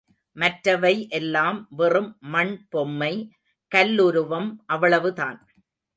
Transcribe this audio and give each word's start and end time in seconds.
மற்றவை 0.37 0.93
எல்லாம் 1.09 1.67
வெறும் 1.71 2.17
மண் 2.29 2.53
பொம்மை, 2.69 3.11
கல்லுருவம் 3.71 4.49
அவ்வளவுதான். 4.65 5.39